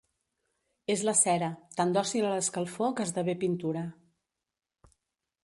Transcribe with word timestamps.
És 0.93 1.03
la 1.09 1.13
cera, 1.19 1.49
tan 1.81 1.93
dòcil 1.97 2.25
a 2.31 2.33
l’escalfor 2.37 2.97
que 3.01 3.07
esdevé 3.09 3.37
pintura. 3.45 3.87